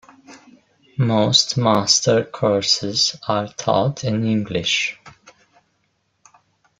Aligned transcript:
Most 0.97 1.57
master 1.57 2.23
courses 2.23 3.15
are 3.27 3.47
taught 3.53 4.03
in 4.03 4.25
English. 4.25 4.97